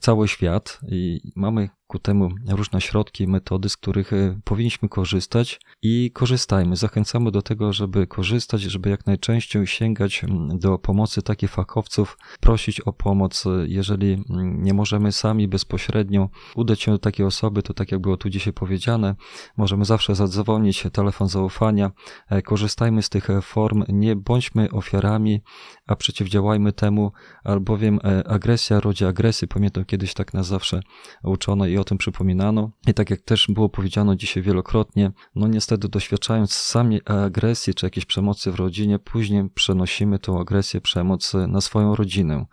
cały 0.00 0.28
świat 0.28 0.80
i 0.88 1.20
mamy 1.36 1.68
ku 1.90 1.98
temu 1.98 2.30
różne 2.48 2.80
środki, 2.80 3.26
metody, 3.28 3.68
z 3.68 3.76
których 3.76 4.12
e, 4.12 4.40
powinniśmy 4.44 4.88
korzystać 4.88 5.60
i 5.82 6.10
korzystajmy. 6.14 6.76
Zachęcamy 6.76 7.30
do 7.30 7.42
tego, 7.42 7.72
żeby 7.72 8.06
korzystać, 8.06 8.60
żeby 8.60 8.90
jak 8.90 9.06
najczęściej 9.06 9.66
sięgać 9.66 10.22
do 10.54 10.78
pomocy 10.78 11.22
takich 11.22 11.50
fachowców, 11.50 12.18
prosić 12.40 12.80
o 12.80 12.92
pomoc. 12.92 13.44
Jeżeli 13.66 14.24
nie 14.38 14.74
możemy 14.74 15.12
sami 15.12 15.48
bezpośrednio 15.48 16.28
udać 16.54 16.80
się 16.80 16.92
do 16.92 16.98
takiej 16.98 17.26
osoby, 17.26 17.62
to 17.62 17.74
tak 17.74 17.92
jak 17.92 18.00
było 18.00 18.16
tu 18.16 18.30
dzisiaj 18.30 18.52
powiedziane, 18.52 19.14
możemy 19.56 19.84
zawsze 19.84 20.14
zadzwonić, 20.14 20.84
telefon 20.92 21.28
zaufania. 21.28 21.90
E, 22.28 22.42
korzystajmy 22.42 23.02
z 23.02 23.08
tych 23.08 23.30
e, 23.30 23.42
form, 23.42 23.84
nie 23.88 24.16
bądźmy 24.16 24.70
ofiarami, 24.70 25.40
a 25.86 25.96
przeciwdziałajmy 25.96 26.72
temu, 26.72 27.12
albowiem 27.44 28.00
agresja 28.26 28.80
rodzi 28.80 29.04
agresję. 29.04 29.48
Pamiętam 29.48 29.84
kiedyś 29.84 30.14
tak 30.14 30.34
nas 30.34 30.46
zawsze 30.46 30.80
uczono 31.22 31.66
i 31.66 31.79
o 31.80 31.84
tym 31.84 31.98
przypominano. 31.98 32.70
I 32.86 32.94
tak 32.94 33.10
jak 33.10 33.20
też 33.20 33.46
było 33.48 33.68
powiedziano 33.68 34.16
dzisiaj 34.16 34.42
wielokrotnie, 34.42 35.12
no 35.34 35.48
niestety 35.48 35.88
doświadczając 35.88 36.52
sami 36.52 37.00
agresji 37.04 37.74
czy 37.74 37.86
jakiejś 37.86 38.06
przemocy 38.06 38.52
w 38.52 38.54
rodzinie, 38.54 38.98
później 38.98 39.50
przenosimy 39.54 40.18
tą 40.18 40.40
agresję, 40.40 40.80
przemoc 40.80 41.32
na 41.48 41.60
swoją 41.60 41.96
rodzinę. 41.96 42.46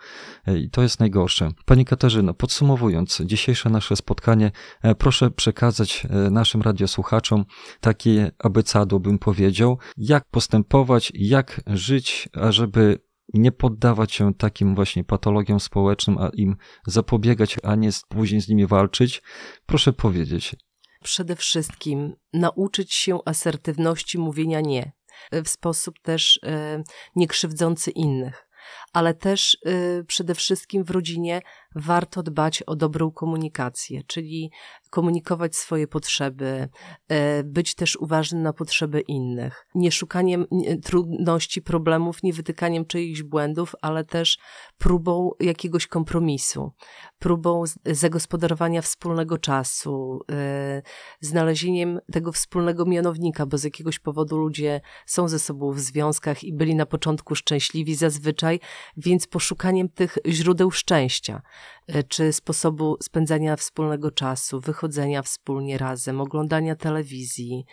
I 0.47 0.69
to 0.69 0.81
jest 0.81 0.99
najgorsze. 0.99 1.51
Pani 1.65 1.85
Katarzyno, 1.85 2.33
podsumowując 2.33 3.21
dzisiejsze 3.25 3.69
nasze 3.69 3.95
spotkanie, 3.95 4.51
proszę 4.97 5.31
przekazać 5.31 6.07
naszym 6.31 6.61
radiosłuchaczom 6.61 7.45
takie 7.79 8.31
abecadło, 8.39 8.99
bym 8.99 9.19
powiedział, 9.19 9.77
jak 9.97 10.25
postępować, 10.31 11.11
jak 11.15 11.61
żyć, 11.67 12.29
ażeby 12.33 12.99
nie 13.33 13.51
poddawać 13.51 14.13
się 14.13 14.33
takim 14.33 14.75
właśnie 14.75 15.03
patologiom 15.03 15.59
społecznym, 15.59 16.17
a 16.17 16.29
im 16.29 16.55
zapobiegać, 16.87 17.57
a 17.63 17.75
nie 17.75 17.89
później 18.09 18.41
z 18.41 18.49
nimi 18.49 18.67
walczyć. 18.67 19.21
Proszę 19.65 19.93
powiedzieć. 19.93 20.55
Przede 21.03 21.35
wszystkim 21.35 22.15
nauczyć 22.33 22.93
się 22.93 23.19
asertywności 23.25 24.17
mówienia 24.17 24.61
nie 24.61 24.91
w 25.31 25.49
sposób 25.49 25.95
też 26.01 26.39
e, 26.43 26.83
niekrzywdzący 27.15 27.91
innych 27.91 28.47
ale 28.93 29.13
też 29.13 29.57
y, 29.67 30.05
przede 30.07 30.35
wszystkim 30.35 30.83
w 30.83 30.89
rodzinie 30.89 31.41
warto 31.75 32.23
dbać 32.23 32.63
o 32.63 32.75
dobrą 32.75 33.11
komunikację, 33.11 34.01
czyli 34.07 34.51
komunikować 34.89 35.55
swoje 35.55 35.87
potrzeby, 35.87 36.69
e, 37.07 37.43
być 37.43 37.75
też 37.75 37.95
uważnym 37.95 38.41
na 38.41 38.53
potrzeby 38.53 39.01
innych. 39.01 39.65
Nie 39.75 39.91
szukaniem 39.91 40.45
trudności, 40.83 41.61
problemów, 41.61 42.23
nie 42.23 42.33
wytykaniem 42.33 42.85
czyichś 42.85 43.23
błędów, 43.23 43.75
ale 43.81 44.05
też 44.05 44.37
próbą 44.77 45.31
jakiegoś 45.39 45.87
kompromisu, 45.87 46.71
próbą 47.19 47.63
zagospodarowania 47.85 48.81
wspólnego 48.81 49.37
czasu, 49.37 50.19
e, 50.31 50.81
znalezieniem 51.21 51.99
tego 52.11 52.31
wspólnego 52.31 52.85
mianownika, 52.85 53.45
bo 53.45 53.57
z 53.57 53.63
jakiegoś 53.63 53.99
powodu 53.99 54.37
ludzie 54.37 54.81
są 55.05 55.27
ze 55.27 55.39
sobą 55.39 55.71
w 55.71 55.79
związkach 55.79 56.43
i 56.43 56.53
byli 56.53 56.75
na 56.75 56.85
początku 56.85 57.35
szczęśliwi 57.35 57.95
zazwyczaj, 57.95 58.59
więc 58.97 59.27
poszukaniem 59.27 59.89
tych 59.89 60.17
źródeł 60.27 60.71
szczęścia. 60.71 61.41
E, 61.87 62.03
czy 62.03 62.33
sposobu 62.33 62.97
spędzania 63.01 63.55
wspólnego 63.55 64.11
czasu, 64.11 64.59
wychodzenia 64.59 65.21
wspólnie 65.21 65.77
razem, 65.77 66.21
oglądania 66.21 66.75
telewizji. 66.75 67.65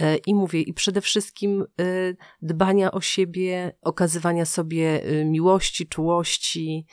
E, 0.00 0.16
I 0.16 0.34
mówię, 0.34 0.60
i 0.60 0.74
przede 0.74 1.00
wszystkim 1.00 1.62
e, 1.62 1.64
dbania 2.42 2.90
o 2.90 3.00
siebie, 3.00 3.72
okazywania 3.82 4.44
sobie 4.44 5.02
miłości, 5.24 5.86
czułości 5.86 6.86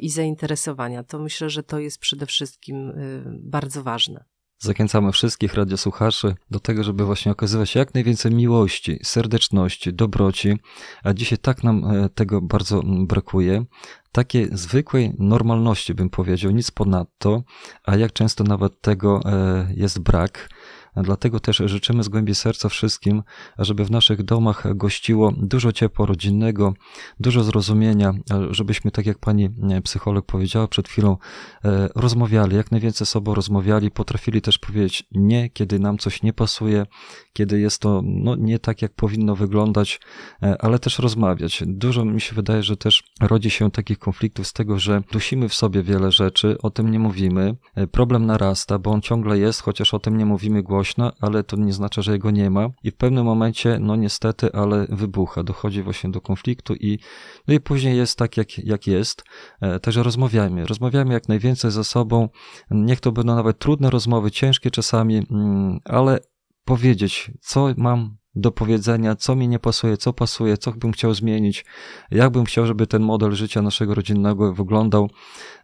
i 0.00 0.10
zainteresowania. 0.10 1.02
To 1.02 1.18
myślę, 1.18 1.50
że 1.50 1.62
to 1.62 1.78
jest 1.78 1.98
przede 1.98 2.26
wszystkim 2.26 2.92
bardzo 3.26 3.82
ważne. 3.82 4.24
Zachęcamy 4.58 5.12
wszystkich 5.12 5.54
radiosłuchaczy 5.54 6.34
do 6.50 6.60
tego, 6.60 6.84
żeby 6.84 7.04
właśnie 7.04 7.32
okazywać 7.32 7.74
jak 7.74 7.94
najwięcej 7.94 8.32
miłości, 8.32 8.98
serdeczności, 9.02 9.92
dobroci, 9.92 10.58
a 11.04 11.12
dzisiaj 11.12 11.38
tak 11.38 11.64
nam 11.64 11.84
tego 12.14 12.40
bardzo 12.40 12.82
brakuje. 12.84 13.64
Takiej 14.12 14.48
zwykłej 14.52 15.12
normalności, 15.18 15.94
bym 15.94 16.10
powiedział, 16.10 16.50
nic 16.50 16.70
ponadto, 16.70 17.42
a 17.84 17.96
jak 17.96 18.12
często 18.12 18.44
nawet 18.44 18.80
tego 18.80 19.20
e, 19.24 19.68
jest 19.76 19.98
brak. 19.98 20.48
Dlatego 20.96 21.40
też 21.40 21.62
życzymy 21.64 22.02
z 22.02 22.08
głębi 22.08 22.34
serca 22.34 22.68
wszystkim, 22.68 23.22
żeby 23.58 23.84
w 23.84 23.90
naszych 23.90 24.22
domach 24.22 24.76
gościło 24.76 25.32
dużo 25.36 25.72
ciepła 25.72 26.06
rodzinnego, 26.06 26.74
dużo 27.20 27.44
zrozumienia, 27.44 28.12
żebyśmy, 28.50 28.90
tak 28.90 29.06
jak 29.06 29.18
pani 29.18 29.44
e, 29.70 29.82
psycholog 29.82 30.26
powiedziała 30.26 30.68
przed 30.68 30.88
chwilą, 30.88 31.16
e, 31.64 31.88
rozmawiali, 31.94 32.56
jak 32.56 32.70
najwięcej 32.70 33.06
sobą 33.06 33.34
rozmawiali, 33.34 33.90
potrafili 33.90 34.42
też 34.42 34.58
powiedzieć 34.58 35.04
nie, 35.12 35.50
kiedy 35.50 35.78
nam 35.78 35.98
coś 35.98 36.22
nie 36.22 36.32
pasuje, 36.32 36.86
kiedy 37.32 37.60
jest 37.60 37.80
to 37.80 38.02
no, 38.04 38.36
nie 38.36 38.58
tak, 38.58 38.82
jak 38.82 38.94
powinno 38.94 39.36
wyglądać, 39.36 40.00
e, 40.42 40.62
ale 40.62 40.78
też 40.78 40.98
rozmawiać. 40.98 41.62
Dużo 41.66 42.04
mi 42.04 42.20
się 42.20 42.34
wydaje, 42.34 42.62
że 42.62 42.76
też 42.76 43.02
rodzi 43.20 43.50
się 43.50 43.70
takich 43.70 43.98
konfliktów 43.98 44.46
z 44.46 44.52
tego, 44.52 44.78
że 44.78 45.02
dusimy 45.12 45.48
w 45.48 45.54
sobie 45.54 45.82
wiele 45.82 46.12
rzeczy, 46.12 46.56
o 46.62 46.70
tym 46.70 46.90
nie 46.90 46.98
mówimy, 46.98 47.56
problem 47.92 48.26
narasta, 48.26 48.78
bo 48.78 48.90
on 48.90 49.00
ciągle 49.00 49.38
jest, 49.38 49.62
chociaż 49.62 49.94
o 49.94 49.98
tym 49.98 50.16
nie 50.16 50.26
mówimy 50.26 50.62
głośno, 50.62 50.83
głośno, 50.84 51.12
ale 51.20 51.44
to 51.44 51.56
nie 51.56 51.72
znaczy, 51.72 52.02
że 52.02 52.12
jego 52.12 52.30
nie 52.30 52.50
ma. 52.50 52.68
I 52.82 52.90
w 52.90 52.96
pewnym 52.96 53.24
momencie, 53.24 53.78
no 53.80 53.96
niestety, 53.96 54.52
ale 54.52 54.86
wybucha, 54.88 55.42
dochodzi 55.42 55.82
właśnie 55.82 56.10
do 56.10 56.20
konfliktu 56.20 56.74
i, 56.74 56.98
no 57.48 57.54
i 57.54 57.60
później 57.60 57.96
jest 57.96 58.18
tak, 58.18 58.36
jak, 58.36 58.58
jak 58.58 58.86
jest. 58.86 59.24
E, 59.60 59.80
także 59.80 60.02
rozmawiajmy. 60.02 60.66
Rozmawiajmy 60.66 61.14
jak 61.14 61.28
najwięcej 61.28 61.70
ze 61.70 61.84
sobą. 61.84 62.28
Niech 62.70 63.00
to 63.00 63.12
będą 63.12 63.34
nawet 63.34 63.58
trudne 63.58 63.90
rozmowy, 63.90 64.30
ciężkie 64.30 64.70
czasami, 64.70 65.26
mm, 65.30 65.78
ale 65.84 66.18
powiedzieć, 66.64 67.30
co 67.40 67.68
mam 67.76 68.16
do 68.36 68.52
powiedzenia, 68.52 69.16
co 69.16 69.36
mi 69.36 69.48
nie 69.48 69.58
pasuje, 69.58 69.96
co 69.96 70.12
pasuje, 70.12 70.58
co 70.58 70.72
bym 70.72 70.92
chciał 70.92 71.14
zmienić, 71.14 71.64
jak 72.10 72.30
bym 72.30 72.44
chciał, 72.44 72.66
żeby 72.66 72.86
ten 72.86 73.02
model 73.02 73.32
życia 73.32 73.62
naszego 73.62 73.94
rodzinnego 73.94 74.54
wyglądał, 74.54 75.10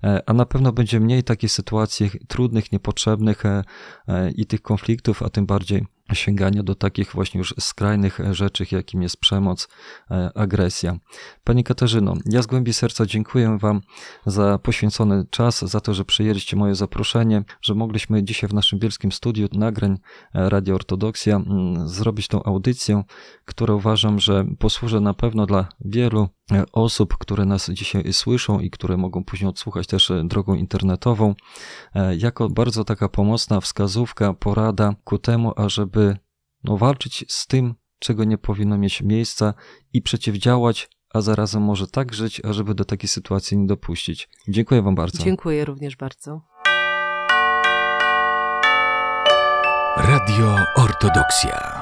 e, 0.04 0.22
a 0.26 0.32
na 0.32 0.46
pewno 0.46 0.72
będzie 0.72 1.00
mniej 1.00 1.22
takich 1.22 1.52
sytuacji 1.52 2.10
trudnych, 2.28 2.72
niepotrzebnych 2.72 3.46
e, 3.46 3.64
e, 4.08 4.30
i 4.30 4.46
tych 4.46 4.62
konfliktów, 4.62 5.22
a 5.22 5.30
tym 5.30 5.46
bardziej 5.46 5.86
sięgania 6.14 6.62
do 6.62 6.74
takich 6.74 7.12
właśnie 7.12 7.38
już 7.38 7.54
skrajnych 7.60 8.18
rzeczy, 8.30 8.66
jakim 8.70 9.02
jest 9.02 9.16
przemoc, 9.16 9.68
e, 10.10 10.30
agresja. 10.34 10.96
Pani 11.44 11.64
Katarzyno, 11.64 12.14
ja 12.26 12.42
z 12.42 12.46
głębi 12.46 12.72
serca 12.72 13.06
dziękuję 13.06 13.58
Wam 13.60 13.80
za 14.26 14.58
poświęcony 14.58 15.26
czas, 15.30 15.64
za 15.64 15.80
to, 15.80 15.94
że 15.94 16.04
przyjęliście 16.04 16.56
moje 16.56 16.74
zaproszenie, 16.74 17.44
że 17.62 17.74
mogliśmy 17.74 18.22
dzisiaj 18.22 18.50
w 18.50 18.54
naszym 18.54 18.78
bielskim 18.78 19.12
studiu 19.12 19.48
nagrań 19.52 19.98
e, 20.34 20.50
Radio 20.50 20.74
Ortodoksja 20.74 21.36
mm, 21.36 21.88
zrobić 21.88 22.28
tą 22.28 22.42
audycję, 22.42 23.02
która 23.44 23.74
uważam, 23.74 24.18
że 24.18 24.44
posłuży 24.58 25.00
na 25.00 25.14
pewno 25.14 25.46
dla 25.46 25.68
wielu 25.84 26.22
e, 26.22 26.39
osób, 26.72 27.18
które 27.18 27.44
nas 27.44 27.70
dzisiaj 27.70 28.12
słyszą 28.12 28.60
i 28.60 28.70
które 28.70 28.96
mogą 28.96 29.24
później 29.24 29.50
odsłuchać 29.50 29.86
też 29.86 30.12
drogą 30.24 30.54
internetową, 30.54 31.34
jako 32.18 32.48
bardzo 32.48 32.84
taka 32.84 33.08
pomocna 33.08 33.60
wskazówka, 33.60 34.34
porada 34.34 34.94
ku 35.04 35.18
temu, 35.18 35.52
ażeby 35.56 35.80
żeby 35.90 36.16
no, 36.64 36.76
walczyć 36.76 37.24
z 37.28 37.46
tym, 37.46 37.74
czego 37.98 38.24
nie 38.24 38.38
powinno 38.38 38.78
mieć 38.78 39.02
miejsca 39.02 39.54
i 39.92 40.02
przeciwdziałać, 40.02 40.88
a 41.14 41.20
zarazem 41.20 41.62
może 41.62 41.86
tak 41.86 42.14
żyć, 42.14 42.44
ażeby 42.44 42.74
do 42.74 42.84
takiej 42.84 43.08
sytuacji 43.08 43.58
nie 43.58 43.66
dopuścić. 43.66 44.28
Dziękuję 44.48 44.82
Wam 44.82 44.94
bardzo. 44.94 45.24
Dziękuję 45.24 45.64
również 45.64 45.96
bardzo. 45.96 46.40
Radio 49.96 50.56
Ortodoksja. 50.76 51.79